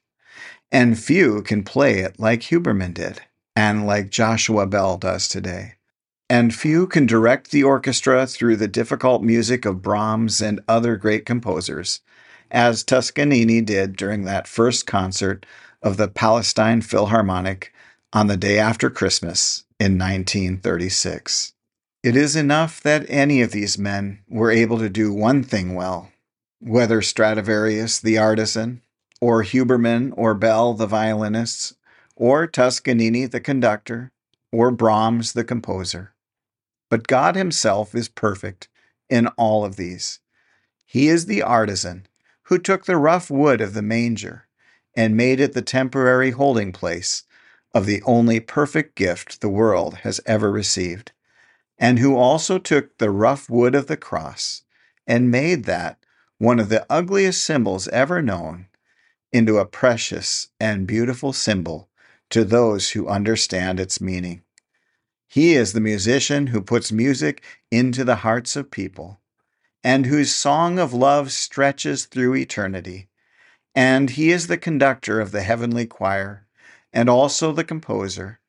And 0.73 0.99
few 0.99 1.43
can 1.43 1.63
play 1.63 2.01
it 2.01 2.19
like 2.19 2.41
Huberman 2.41 2.95
did, 2.95 3.21
and 3.55 3.87
like 3.87 4.11
Joshua 4.11 4.67
Bell 4.67 4.99
does 4.99 5.29
today 5.29 5.75
and 6.31 6.55
few 6.55 6.87
can 6.87 7.07
direct 7.07 7.51
the 7.51 7.63
orchestra 7.63 8.27
through 8.27 8.57
the 8.57 8.69
difficult 8.69 9.23
music 9.23 9.65
of 9.65 9.81
Brahms 9.81 10.43
and 10.43 10.61
other 10.69 10.97
great 10.97 11.25
composers, 11.25 12.01
as 12.51 12.85
Toscanini 12.85 13.61
did 13.63 13.97
during 13.97 14.25
that 14.25 14.47
first 14.47 14.87
concert 14.87 15.47
of 15.83 15.97
the 15.97 16.09
Palestine 16.09 16.83
Philharmonic 16.83 17.73
on 18.13 18.27
the 18.27 18.37
day 18.37 18.59
after 18.59 18.91
Christmas 18.91 19.65
in 19.81 19.99
1936. 19.99 21.55
It 22.03 22.15
is 22.15 22.37
enough 22.37 22.81
that 22.83 23.07
any 23.09 23.43
of 23.43 23.53
these 23.53 23.79
men 23.79 24.21
were 24.29 24.51
able 24.51 24.79
to 24.79 24.89
do 24.89 25.13
one 25.13 25.43
thing 25.43 25.75
well, 25.75 26.13
whether 26.61 27.01
Stradivarius 27.01 27.99
the 27.99 28.19
artisan, 28.19 28.83
or 29.21 29.43
Huberman 29.43 30.13
or 30.17 30.35
Bell 30.35 30.75
the 30.75 30.87
violinists, 30.87 31.75
or 32.17 32.47
Toscanini 32.47 33.27
the 33.27 33.41
conductor, 33.41 34.13
or 34.53 34.71
Brahms 34.71 35.33
the 35.33 35.45
composer. 35.45 36.13
But 36.89 37.07
God 37.07 37.37
Himself 37.37 37.95
is 37.95 38.09
perfect 38.09 38.69
in 39.09 39.27
all 39.29 39.65
of 39.65 39.77
these. 39.77 40.21
He 40.87 41.09
is 41.09 41.27
the 41.27 41.43
artisan 41.43 42.07
who 42.45 42.59
took 42.59 42.87
the 42.87 42.97
rough 42.97 43.31
wood 43.31 43.61
of 43.61 43.75
the 43.75 43.83
manger 43.83 44.47
and 44.97 45.17
made 45.17 45.39
it 45.39 45.53
the 45.53 45.63
temporary 45.63 46.31
holding 46.31 46.73
place 46.73 47.25
of 47.75 47.87
the 47.87 48.03
only 48.05 48.41
perfect 48.41 48.95
gift 48.95 49.41
the 49.41 49.49
world 49.49 49.97
has 49.97 50.21
ever 50.25 50.51
received, 50.51 51.13
and 51.79 51.99
who 51.99 52.17
also 52.17 52.59
took 52.59 52.97
the 52.99 53.11
rough 53.11 53.51
wood 53.51 53.75
of 53.75 53.87
the 53.87 53.97
cross 53.97 54.63
and 55.07 55.31
made 55.31 55.65
that 55.65 55.99
one 56.39 56.59
of 56.59 56.69
the 56.69 56.87
ugliest 56.91 57.45
symbols 57.45 57.87
ever 57.89 58.23
known 58.23 58.67
into 59.33 59.59
a 59.59 59.67
precious 59.67 60.49
and 60.59 60.87
beautiful 60.87 61.33
symbol 61.33 61.89
to 62.31 62.45
those 62.45 62.91
who 62.91 63.09
understand 63.09 63.79
its 63.79 64.01
meaning. 64.01 64.43
He 65.31 65.53
is 65.53 65.75
the 65.75 65.81
musician 65.81 66.49
who 66.49 66.63
puts 66.63 66.91
music 66.91 67.43
into 67.71 68.03
the 68.03 68.17
hearts 68.17 68.57
of 68.57 68.71
people, 68.71 69.21
and 69.85 70.07
whose 70.07 70.35
song 70.35 70.79
of 70.79 70.95
love 70.95 71.31
stretches 71.33 72.07
through 72.07 72.35
eternity. 72.37 73.09
And 73.75 74.09
he 74.09 74.31
is 74.31 74.47
the 74.47 74.57
conductor 74.57 75.21
of 75.21 75.31
the 75.31 75.43
heavenly 75.43 75.87
choir, 75.87 76.47
and 76.95 77.11
also 77.11 77.53
the 77.53 77.63
composer, 77.63 78.41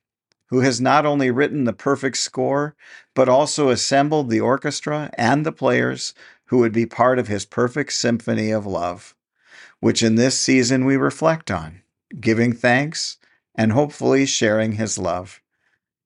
who 0.46 0.62
has 0.62 0.80
not 0.80 1.06
only 1.06 1.30
written 1.30 1.66
the 1.66 1.74
perfect 1.74 2.16
score, 2.16 2.78
but 3.14 3.28
also 3.28 3.70
assembled 3.70 4.30
the 4.30 4.40
orchestra 4.40 5.12
and 5.16 5.46
the 5.46 5.52
players 5.52 6.14
who 6.46 6.60
would 6.60 6.72
be 6.72 6.86
part 6.86 7.20
of 7.20 7.28
his 7.28 7.46
perfect 7.46 7.92
symphony 7.92 8.52
of 8.52 8.66
love, 8.66 9.16
which 9.82 10.02
in 10.02 10.16
this 10.16 10.40
season 10.40 10.86
we 10.86 10.96
reflect 10.96 11.52
on, 11.52 11.82
giving 12.22 12.54
thanks 12.54 13.18
and 13.54 13.74
hopefully 13.74 14.26
sharing 14.26 14.72
his 14.72 14.98
love. 14.98 15.42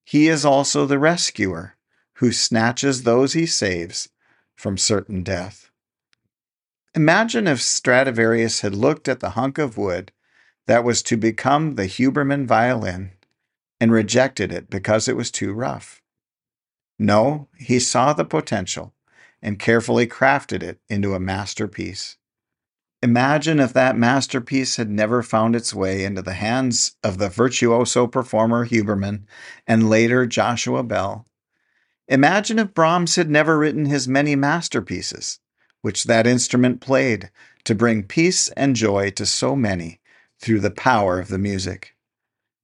He 0.04 0.28
is 0.28 0.46
also 0.46 0.86
the 0.86 1.00
rescuer 1.00 1.76
who 2.16 2.32
snatches 2.32 3.04
those 3.04 3.34
he 3.34 3.46
saves 3.46 4.10
from 4.56 4.78
certain 4.78 5.24
death. 5.24 5.70
Imagine 6.96 7.48
if 7.48 7.62
Stradivarius 7.62 8.62
had 8.62 8.76
looked 8.76 9.08
at 9.08 9.20
the 9.20 9.32
hunk 9.32 9.58
of 9.58 9.78
wood 9.78 10.12
that 10.68 10.84
was 10.84 11.02
to 11.04 11.18
become 11.18 11.76
the 11.76 11.88
Huberman 11.88 12.46
violin 12.46 13.12
and 13.82 13.92
rejected 13.92 14.52
it 14.52 14.70
because 14.70 15.08
it 15.08 15.18
was 15.18 15.32
too 15.32 15.54
rough. 15.54 16.02
No, 17.00 17.50
he 17.58 17.80
saw 17.80 18.14
the 18.14 18.26
potential 18.26 18.94
and 19.42 19.60
carefully 19.60 20.08
crafted 20.08 20.64
it 20.64 20.80
into 20.88 21.16
a 21.16 21.20
masterpiece. 21.20 22.18
Imagine 23.04 23.60
if 23.60 23.74
that 23.74 23.98
masterpiece 23.98 24.78
had 24.78 24.90
never 24.90 25.22
found 25.22 25.58
its 25.58 25.74
way 25.74 26.06
into 26.06 26.22
the 26.22 26.36
hands 26.36 26.96
of 27.04 27.18
the 27.18 27.28
virtuoso 27.28 28.08
performer 28.08 28.66
Huberman 28.66 29.24
and 29.68 29.90
later 29.90 30.26
Joshua 30.26 30.84
Bell. 30.84 31.28
Imagine 32.08 32.60
if 32.60 32.74
Brahms 32.74 33.18
had 33.18 33.30
never 33.30 33.60
written 33.60 33.88
his 33.88 34.08
many 34.08 34.38
masterpieces, 34.38 35.42
which 35.82 36.06
that 36.06 36.26
instrument 36.26 36.80
played 36.80 37.30
to 37.66 37.76
bring 37.76 38.04
peace 38.04 38.48
and 38.56 38.74
joy 38.74 39.10
to 39.10 39.26
so 39.26 39.54
many 39.54 40.00
through 40.40 40.62
the 40.62 40.72
power 40.72 41.20
of 41.20 41.28
the 41.28 41.38
music. 41.38 41.98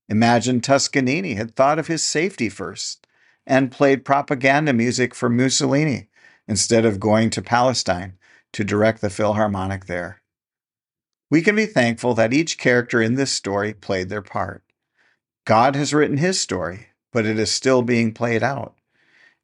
Imagine 0.08 0.62
Toscanini 0.62 1.34
had 1.34 1.54
thought 1.54 1.80
of 1.80 1.88
his 1.88 2.02
safety 2.02 2.48
first 2.48 3.06
and 3.46 3.74
played 3.74 4.06
propaganda 4.06 4.72
music 4.72 5.14
for 5.14 5.28
Mussolini 5.28 6.08
instead 6.48 6.86
of 6.86 6.98
going 6.98 7.30
to 7.32 7.42
Palestine 7.42 8.18
to 8.54 8.64
direct 8.64 9.02
the 9.02 9.10
Philharmonic 9.10 9.88
there. 9.88 10.22
We 11.30 11.42
can 11.42 11.56
be 11.56 11.66
thankful 11.66 12.14
that 12.16 12.34
each 12.34 12.58
character 12.58 13.02
in 13.02 13.16
this 13.16 13.32
story 13.32 13.74
played 13.74 14.10
their 14.10 14.22
part. 14.22 14.64
God 15.46 15.76
has 15.76 15.94
written 15.94 16.18
his 16.18 16.40
story, 16.40 16.88
but 17.12 17.26
it 17.26 17.38
is 17.38 17.52
still 17.52 17.82
being 17.82 18.14
played 18.14 18.44
out. 18.44 18.76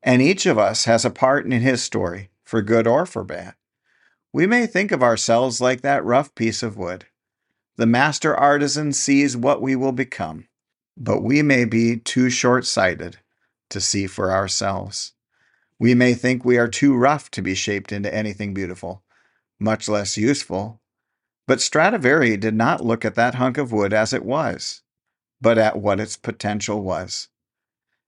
And 0.01 0.21
each 0.21 0.45
of 0.45 0.57
us 0.57 0.85
has 0.85 1.05
a 1.05 1.09
part 1.09 1.45
in 1.45 1.51
his 1.51 1.83
story, 1.83 2.29
for 2.43 2.61
good 2.61 2.87
or 2.87 3.05
for 3.05 3.23
bad. 3.23 3.55
We 4.33 4.45
may 4.47 4.67
think 4.67 4.91
of 4.91 5.01
ourselves 5.01 5.61
like 5.61 5.81
that 5.81 6.03
rough 6.03 6.35
piece 6.35 6.61
of 6.61 6.77
wood. 6.77 7.05
The 7.77 7.85
master 7.85 8.35
artisan 8.35 8.93
sees 8.93 9.35
what 9.35 9.61
we 9.61 9.75
will 9.75 9.91
become, 9.91 10.47
but 10.97 11.21
we 11.21 11.41
may 11.41 11.65
be 11.65 11.97
too 11.97 12.29
short 12.29 12.65
sighted 12.65 13.17
to 13.69 13.81
see 13.81 14.07
for 14.07 14.31
ourselves. 14.31 15.13
We 15.79 15.93
may 15.93 16.13
think 16.13 16.45
we 16.45 16.57
are 16.57 16.67
too 16.67 16.95
rough 16.95 17.29
to 17.31 17.41
be 17.41 17.55
shaped 17.55 17.91
into 17.91 18.13
anything 18.13 18.53
beautiful, 18.53 19.03
much 19.59 19.89
less 19.89 20.17
useful. 20.17 20.81
But 21.47 21.61
Stradivari 21.61 22.37
did 22.37 22.55
not 22.55 22.83
look 22.83 23.05
at 23.05 23.15
that 23.15 23.35
hunk 23.35 23.57
of 23.57 23.71
wood 23.71 23.93
as 23.93 24.13
it 24.13 24.25
was, 24.25 24.81
but 25.39 25.57
at 25.57 25.77
what 25.77 25.99
its 25.99 26.17
potential 26.17 26.81
was. 26.81 27.27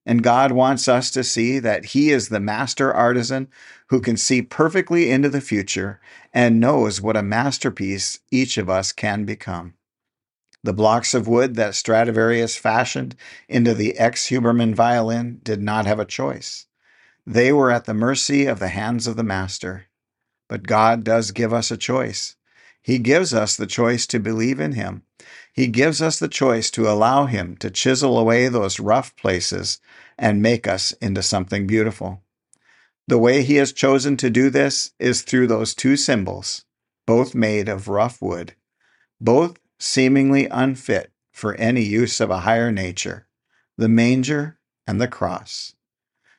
And 0.08 0.24
God 0.24 0.54
wants 0.54 0.88
us 0.88 1.12
to 1.12 1.24
see 1.24 1.60
that 1.60 1.88
He 1.88 2.12
is 2.12 2.30
the 2.30 2.40
master 2.40 2.94
artisan 2.94 3.50
who 3.90 4.00
can 4.00 4.16
see 4.16 4.42
perfectly 4.42 5.12
into 5.12 5.28
the 5.28 5.42
future 5.42 6.00
and 6.34 6.62
knows 6.62 7.02
what 7.02 7.18
a 7.18 7.22
masterpiece 7.22 8.20
each 8.32 8.58
of 8.58 8.70
us 8.70 8.94
can 8.94 9.26
become. 9.26 9.74
The 10.64 10.74
blocks 10.74 11.14
of 11.14 11.28
wood 11.28 11.56
that 11.56 11.76
Stradivarius 11.76 12.56
fashioned 12.56 13.18
into 13.50 13.74
the 13.74 13.98
ex 13.98 14.28
Huberman 14.30 14.74
violin 14.74 15.42
did 15.44 15.62
not 15.62 15.86
have 15.86 16.00
a 16.00 16.06
choice. 16.06 16.68
They 17.26 17.52
were 17.52 17.70
at 17.70 17.84
the 17.84 17.94
mercy 17.94 18.46
of 18.46 18.60
the 18.60 18.70
hands 18.70 19.06
of 19.06 19.18
the 19.18 19.24
master. 19.24 19.88
But 20.48 20.64
God 20.64 21.04
does 21.04 21.32
give 21.32 21.52
us 21.52 21.70
a 21.70 21.78
choice. 21.78 22.37
He 22.88 22.98
gives 22.98 23.34
us 23.34 23.56
the 23.56 23.68
choice 23.68 24.08
to 24.08 24.20
believe 24.20 24.60
in 24.60 24.72
Him 24.72 25.04
he 25.58 25.66
gives 25.66 26.04
us 26.04 26.20
the 26.20 26.28
choice 26.28 26.70
to 26.70 26.88
allow 26.88 27.26
Him 27.26 27.58
to 27.58 27.72
chisel 27.72 28.20
away 28.20 28.48
those 28.48 28.80
rough 28.80 29.16
places 29.16 29.82
and 30.16 30.40
make 30.40 30.68
us 30.68 30.92
into 31.02 31.24
something 31.24 31.66
beautiful. 31.66 32.22
The 33.08 33.18
way 33.18 33.42
He 33.42 33.56
has 33.56 33.74
chosen 33.74 34.18
to 34.18 34.30
do 34.30 34.52
this 34.52 34.92
is 35.00 35.24
through 35.24 35.48
those 35.48 35.74
two 35.74 35.98
symbols, 35.98 36.66
both 37.08 37.34
made 37.34 37.68
of 37.68 37.88
rough 37.88 38.22
wood, 38.22 38.54
both 39.20 39.58
seemingly 39.80 40.46
unfit 40.46 41.12
for 41.32 41.56
any 41.56 41.82
use 41.82 42.20
of 42.20 42.30
a 42.30 42.42
higher 42.42 42.72
nature 42.72 43.28
the 43.80 43.90
manger 43.90 44.60
and 44.86 45.02
the 45.02 45.08
cross. 45.08 45.74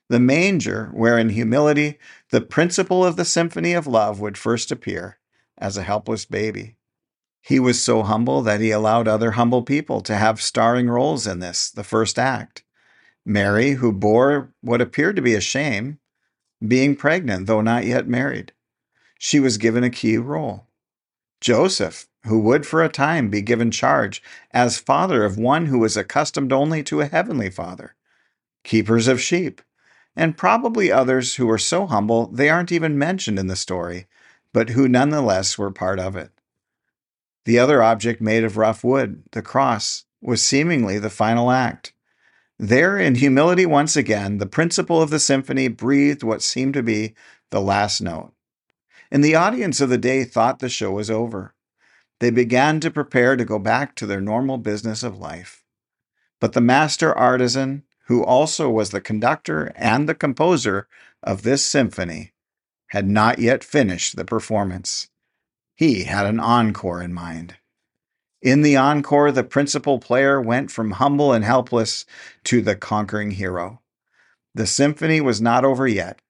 The 0.08 0.20
manger, 0.20 0.90
where 0.92 1.18
in 1.18 1.30
humility 1.30 1.98
the 2.30 2.40
principal 2.40 3.04
of 3.04 3.16
the 3.16 3.24
symphony 3.24 3.72
of 3.72 3.88
love 3.88 4.20
would 4.20 4.38
first 4.38 4.70
appear 4.70 5.18
as 5.58 5.76
a 5.76 5.82
helpless 5.82 6.24
baby. 6.24 6.76
He 7.40 7.60
was 7.60 7.82
so 7.82 8.02
humble 8.02 8.42
that 8.42 8.60
he 8.60 8.70
allowed 8.70 9.08
other 9.08 9.32
humble 9.32 9.62
people 9.62 10.00
to 10.02 10.16
have 10.16 10.40
starring 10.40 10.88
roles 10.88 11.26
in 11.26 11.40
this, 11.40 11.70
the 11.70 11.84
first 11.84 12.18
act. 12.18 12.64
Mary, 13.24 13.72
who 13.72 13.92
bore 13.92 14.52
what 14.60 14.80
appeared 14.80 15.16
to 15.16 15.22
be 15.22 15.34
a 15.34 15.40
shame, 15.40 15.98
being 16.66 16.96
pregnant, 16.96 17.46
though 17.46 17.60
not 17.60 17.84
yet 17.84 18.08
married. 18.08 18.52
She 19.18 19.40
was 19.40 19.58
given 19.58 19.84
a 19.84 19.90
key 19.90 20.16
role. 20.16 20.66
Joseph, 21.40 22.08
who 22.24 22.38
would 22.40 22.66
for 22.66 22.82
a 22.82 22.88
time 22.88 23.30
be 23.30 23.42
given 23.42 23.70
charge 23.70 24.22
as 24.52 24.78
father 24.78 25.24
of 25.24 25.38
one 25.38 25.66
who 25.66 25.78
was 25.78 25.96
accustomed 25.96 26.52
only 26.52 26.82
to 26.84 27.00
a 27.00 27.06
heavenly 27.06 27.50
father. 27.50 27.94
Keepers 28.64 29.08
of 29.08 29.20
sheep, 29.20 29.62
and 30.16 30.36
probably 30.36 30.90
others 30.90 31.36
who 31.36 31.46
were 31.46 31.58
so 31.58 31.86
humble 31.86 32.26
they 32.26 32.50
aren't 32.50 32.72
even 32.72 32.98
mentioned 32.98 33.38
in 33.38 33.46
the 33.46 33.56
story, 33.56 34.06
but 34.52 34.70
who 34.70 34.88
nonetheless 34.88 35.58
were 35.58 35.70
part 35.70 35.98
of 35.98 36.16
it. 36.16 36.30
The 37.44 37.58
other 37.58 37.82
object 37.82 38.20
made 38.20 38.44
of 38.44 38.56
rough 38.56 38.84
wood, 38.84 39.22
the 39.32 39.42
cross, 39.42 40.04
was 40.20 40.42
seemingly 40.42 40.98
the 40.98 41.10
final 41.10 41.50
act. 41.50 41.92
There, 42.58 42.98
in 42.98 43.14
humility 43.14 43.66
once 43.66 43.96
again, 43.96 44.38
the 44.38 44.46
principal 44.46 45.00
of 45.00 45.10
the 45.10 45.20
symphony 45.20 45.68
breathed 45.68 46.22
what 46.22 46.42
seemed 46.42 46.74
to 46.74 46.82
be 46.82 47.14
the 47.50 47.60
last 47.60 48.00
note. 48.00 48.32
And 49.10 49.24
the 49.24 49.36
audience 49.36 49.80
of 49.80 49.88
the 49.88 49.98
day 49.98 50.24
thought 50.24 50.58
the 50.58 50.68
show 50.68 50.90
was 50.90 51.10
over. 51.10 51.54
They 52.20 52.30
began 52.30 52.80
to 52.80 52.90
prepare 52.90 53.36
to 53.36 53.44
go 53.44 53.58
back 53.58 53.94
to 53.96 54.06
their 54.06 54.20
normal 54.20 54.58
business 54.58 55.02
of 55.02 55.18
life. 55.18 55.64
But 56.40 56.52
the 56.52 56.60
master 56.60 57.16
artisan, 57.16 57.84
who 58.06 58.24
also 58.24 58.68
was 58.68 58.90
the 58.90 59.00
conductor 59.00 59.72
and 59.76 60.08
the 60.08 60.14
composer 60.14 60.88
of 61.22 61.42
this 61.42 61.64
symphony, 61.64 62.32
had 62.88 63.08
not 63.08 63.38
yet 63.38 63.64
finished 63.64 64.16
the 64.16 64.24
performance. 64.24 65.08
He 65.74 66.04
had 66.04 66.26
an 66.26 66.40
encore 66.40 67.02
in 67.02 67.14
mind. 67.14 67.56
In 68.40 68.62
the 68.62 68.76
encore, 68.76 69.32
the 69.32 69.44
principal 69.44 69.98
player 69.98 70.40
went 70.40 70.70
from 70.70 70.92
humble 70.92 71.32
and 71.32 71.44
helpless 71.44 72.04
to 72.44 72.62
the 72.62 72.76
conquering 72.76 73.32
hero. 73.32 73.80
The 74.54 74.66
symphony 74.66 75.20
was 75.20 75.40
not 75.40 75.64
over 75.64 75.86
yet, 75.86 76.20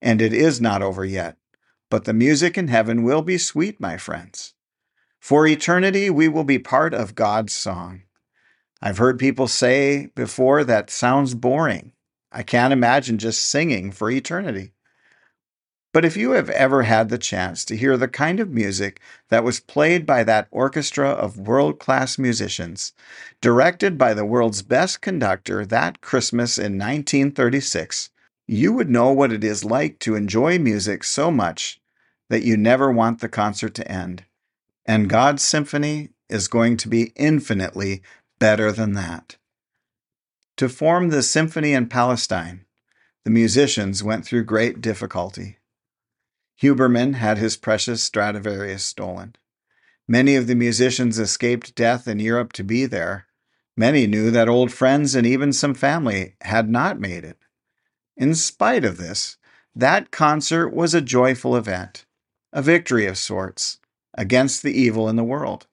and 0.00 0.20
it 0.20 0.32
is 0.32 0.60
not 0.60 0.82
over 0.82 1.04
yet, 1.04 1.36
but 1.90 2.04
the 2.04 2.14
music 2.14 2.56
in 2.56 2.68
heaven 2.68 3.02
will 3.02 3.22
be 3.22 3.38
sweet, 3.38 3.80
my 3.80 3.96
friends. 3.96 4.54
For 5.20 5.46
eternity, 5.46 6.10
we 6.10 6.26
will 6.26 6.44
be 6.44 6.58
part 6.58 6.94
of 6.94 7.14
God's 7.14 7.52
song. 7.52 8.02
I've 8.80 8.98
heard 8.98 9.18
people 9.18 9.46
say 9.46 10.06
before 10.16 10.64
that 10.64 10.90
sounds 10.90 11.34
boring. 11.34 11.92
I 12.32 12.42
can't 12.42 12.72
imagine 12.72 13.18
just 13.18 13.44
singing 13.44 13.92
for 13.92 14.10
eternity. 14.10 14.72
But 15.92 16.06
if 16.06 16.16
you 16.16 16.30
have 16.30 16.48
ever 16.48 16.84
had 16.84 17.10
the 17.10 17.18
chance 17.18 17.66
to 17.66 17.76
hear 17.76 17.98
the 17.98 18.08
kind 18.08 18.40
of 18.40 18.50
music 18.50 18.98
that 19.28 19.44
was 19.44 19.60
played 19.60 20.06
by 20.06 20.24
that 20.24 20.48
orchestra 20.50 21.10
of 21.10 21.38
world 21.38 21.78
class 21.78 22.18
musicians, 22.18 22.94
directed 23.42 23.98
by 23.98 24.14
the 24.14 24.24
world's 24.24 24.62
best 24.62 25.02
conductor 25.02 25.66
that 25.66 26.00
Christmas 26.00 26.56
in 26.56 26.78
1936, 26.78 28.08
you 28.48 28.72
would 28.72 28.88
know 28.88 29.12
what 29.12 29.32
it 29.32 29.44
is 29.44 29.64
like 29.64 29.98
to 29.98 30.14
enjoy 30.14 30.58
music 30.58 31.04
so 31.04 31.30
much 31.30 31.78
that 32.30 32.42
you 32.42 32.56
never 32.56 32.90
want 32.90 33.20
the 33.20 33.28
concert 33.28 33.74
to 33.74 33.90
end. 33.90 34.24
And 34.86 35.10
God's 35.10 35.42
symphony 35.42 36.08
is 36.30 36.48
going 36.48 36.78
to 36.78 36.88
be 36.88 37.12
infinitely 37.16 38.02
better 38.38 38.72
than 38.72 38.94
that. 38.94 39.36
To 40.56 40.70
form 40.70 41.10
the 41.10 41.22
symphony 41.22 41.74
in 41.74 41.88
Palestine, 41.88 42.64
the 43.24 43.30
musicians 43.30 44.02
went 44.02 44.24
through 44.24 44.44
great 44.44 44.80
difficulty. 44.80 45.58
Huberman 46.62 47.14
had 47.14 47.38
his 47.38 47.56
precious 47.56 48.04
Stradivarius 48.04 48.84
stolen. 48.84 49.34
Many 50.06 50.36
of 50.36 50.46
the 50.46 50.54
musicians 50.54 51.18
escaped 51.18 51.74
death 51.74 52.06
in 52.06 52.20
Europe 52.20 52.52
to 52.52 52.62
be 52.62 52.86
there. 52.86 53.26
Many 53.76 54.06
knew 54.06 54.30
that 54.30 54.48
old 54.48 54.72
friends 54.72 55.16
and 55.16 55.26
even 55.26 55.52
some 55.52 55.74
family 55.74 56.36
had 56.40 56.70
not 56.70 57.00
made 57.00 57.24
it. 57.24 57.38
In 58.16 58.36
spite 58.36 58.84
of 58.84 58.96
this, 58.96 59.38
that 59.74 60.12
concert 60.12 60.68
was 60.68 60.94
a 60.94 61.00
joyful 61.00 61.56
event, 61.56 62.04
a 62.52 62.62
victory 62.62 63.06
of 63.06 63.18
sorts 63.18 63.78
against 64.14 64.62
the 64.62 64.72
evil 64.72 65.08
in 65.08 65.16
the 65.16 65.24
world. 65.24 65.66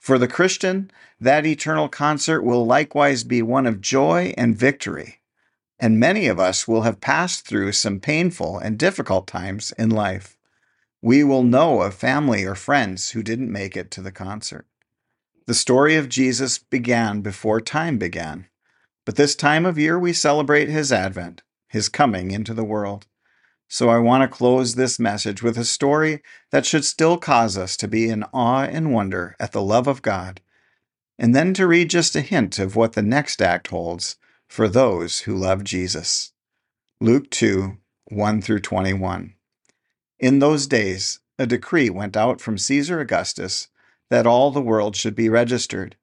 For 0.00 0.18
the 0.18 0.26
Christian, 0.26 0.90
that 1.20 1.46
eternal 1.46 1.88
concert 1.88 2.42
will 2.42 2.66
likewise 2.66 3.22
be 3.22 3.42
one 3.42 3.66
of 3.66 3.80
joy 3.80 4.34
and 4.36 4.56
victory 4.56 5.20
and 5.78 6.00
many 6.00 6.26
of 6.26 6.40
us 6.40 6.66
will 6.66 6.82
have 6.82 7.00
passed 7.00 7.46
through 7.46 7.72
some 7.72 8.00
painful 8.00 8.58
and 8.58 8.78
difficult 8.78 9.26
times 9.26 9.72
in 9.78 9.90
life. 9.90 10.38
We 11.02 11.22
will 11.22 11.42
know 11.42 11.82
of 11.82 11.94
family 11.94 12.44
or 12.44 12.54
friends 12.54 13.10
who 13.10 13.22
didn't 13.22 13.52
make 13.52 13.76
it 13.76 13.90
to 13.92 14.02
the 14.02 14.12
concert. 14.12 14.66
The 15.46 15.54
story 15.54 15.94
of 15.96 16.08
Jesus 16.08 16.58
began 16.58 17.20
before 17.20 17.60
time 17.60 17.98
began, 17.98 18.46
but 19.04 19.16
this 19.16 19.36
time 19.36 19.64
of 19.64 19.78
year 19.78 19.98
we 19.98 20.12
celebrate 20.12 20.68
his 20.68 20.90
advent, 20.90 21.42
his 21.68 21.88
coming 21.88 22.30
into 22.30 22.54
the 22.54 22.64
world. 22.64 23.06
So 23.68 23.88
I 23.88 23.98
want 23.98 24.22
to 24.22 24.36
close 24.36 24.74
this 24.74 24.98
message 24.98 25.42
with 25.42 25.58
a 25.58 25.64
story 25.64 26.22
that 26.50 26.66
should 26.66 26.84
still 26.84 27.18
cause 27.18 27.58
us 27.58 27.76
to 27.76 27.88
be 27.88 28.08
in 28.08 28.24
awe 28.32 28.62
and 28.62 28.92
wonder 28.92 29.36
at 29.38 29.52
the 29.52 29.62
love 29.62 29.86
of 29.86 30.02
God, 30.02 30.40
and 31.18 31.34
then 31.34 31.52
to 31.54 31.66
read 31.66 31.90
just 31.90 32.16
a 32.16 32.20
hint 32.20 32.58
of 32.58 32.76
what 32.76 32.94
the 32.94 33.02
next 33.02 33.42
act 33.42 33.68
holds 33.68 34.16
for 34.48 34.68
those 34.68 35.20
who 35.20 35.34
love 35.34 35.64
Jesus. 35.64 36.32
Luke 37.00 37.30
2 37.30 37.78
1 38.08 38.40
through 38.40 38.60
21. 38.60 39.34
In 40.18 40.38
those 40.38 40.66
days, 40.66 41.20
a 41.38 41.46
decree 41.46 41.90
went 41.90 42.16
out 42.16 42.40
from 42.40 42.56
Caesar 42.56 43.00
Augustus 43.00 43.68
that 44.10 44.26
all 44.26 44.50
the 44.50 44.60
world 44.60 44.96
should 44.96 45.14
be 45.14 45.28
registered. 45.28 45.96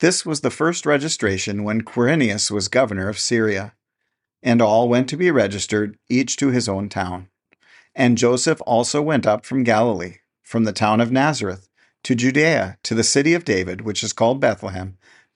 This 0.00 0.24
was 0.24 0.40
the 0.40 0.50
first 0.50 0.86
registration 0.86 1.62
when 1.62 1.82
Quirinius 1.82 2.50
was 2.50 2.68
governor 2.68 3.08
of 3.08 3.18
Syria. 3.18 3.74
And 4.42 4.62
all 4.62 4.88
went 4.88 5.08
to 5.10 5.18
be 5.18 5.30
registered, 5.30 5.98
each 6.08 6.36
to 6.38 6.48
his 6.48 6.68
own 6.68 6.88
town. 6.88 7.28
And 7.94 8.16
Joseph 8.16 8.62
also 8.66 9.02
went 9.02 9.26
up 9.26 9.44
from 9.44 9.62
Galilee, 9.62 10.16
from 10.42 10.64
the 10.64 10.72
town 10.72 11.02
of 11.02 11.12
Nazareth, 11.12 11.68
to 12.04 12.14
Judea, 12.14 12.78
to 12.84 12.94
the 12.94 13.04
city 13.04 13.34
of 13.34 13.44
David, 13.44 13.82
which 13.82 14.02
is 14.02 14.14
called 14.14 14.40
Bethlehem 14.40 14.96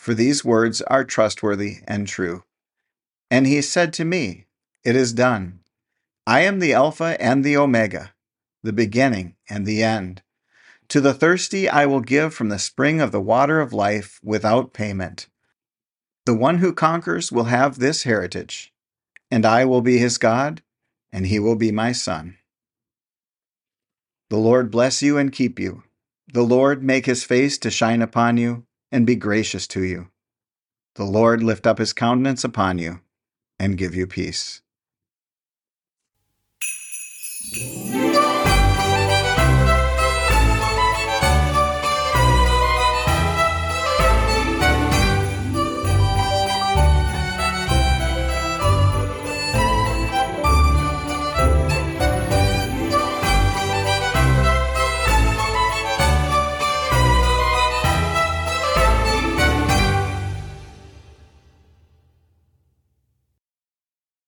for 0.00 0.14
these 0.14 0.42
words 0.42 0.80
are 0.80 1.04
trustworthy 1.04 1.80
and 1.86 2.08
true. 2.08 2.42
And 3.30 3.46
he 3.46 3.60
said 3.60 3.92
to 3.92 4.04
me, 4.06 4.46
It 4.82 4.96
is 4.96 5.12
done. 5.12 5.60
I 6.26 6.40
am 6.40 6.58
the 6.58 6.72
Alpha 6.72 7.20
and 7.20 7.44
the 7.44 7.58
Omega, 7.58 8.14
the 8.62 8.72
beginning 8.72 9.36
and 9.50 9.66
the 9.66 9.82
end. 9.82 10.22
To 10.88 11.02
the 11.02 11.12
thirsty 11.12 11.68
I 11.68 11.84
will 11.84 12.00
give 12.00 12.32
from 12.32 12.48
the 12.48 12.58
spring 12.58 13.02
of 13.02 13.12
the 13.12 13.20
water 13.20 13.60
of 13.60 13.74
life 13.74 14.18
without 14.24 14.72
payment. 14.72 15.28
The 16.24 16.34
one 16.34 16.58
who 16.58 16.72
conquers 16.72 17.30
will 17.30 17.44
have 17.44 17.78
this 17.78 18.04
heritage, 18.04 18.72
and 19.30 19.44
I 19.44 19.66
will 19.66 19.82
be 19.82 19.98
his 19.98 20.16
God, 20.16 20.62
and 21.12 21.26
he 21.26 21.38
will 21.38 21.56
be 21.56 21.70
my 21.70 21.92
son. 21.92 22.38
The 24.30 24.38
Lord 24.38 24.70
bless 24.70 25.02
you 25.02 25.18
and 25.18 25.30
keep 25.30 25.60
you. 25.60 25.82
The 26.32 26.42
Lord 26.42 26.82
make 26.82 27.04
his 27.04 27.22
face 27.22 27.58
to 27.58 27.70
shine 27.70 28.00
upon 28.00 28.38
you 28.38 28.64
and 28.92 29.06
be 29.06 29.16
gracious 29.16 29.66
to 29.68 29.82
you. 29.82 30.08
The 30.96 31.04
Lord 31.04 31.42
lift 31.42 31.66
up 31.66 31.78
his 31.78 31.92
countenance 31.92 32.44
upon 32.44 32.78
you 32.78 33.00
and 33.58 33.78
give 33.78 33.94
you 33.94 34.06
peace. 34.06 34.62